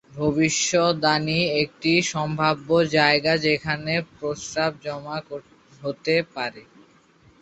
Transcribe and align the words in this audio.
ভবিষ্যদ্বাণী 0.17 1.39
একটি 1.61 1.91
সম্ভাব্য 2.11 2.67
জায়গা 2.95 3.33
যেখানে 3.45 3.93
প্রস্রাব 4.11 4.71
জমা 4.83 5.17
হতে 5.81 6.15
পারে। 6.33 6.61